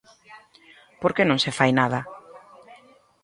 [1.01, 1.99] ¿Por que non se fai nada?